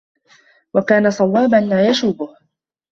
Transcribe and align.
وَكَانَ 0.73 1.11
صَوَابًا 1.11 1.55
لَا 1.57 1.89
يَشُوبُهُ 1.89 2.37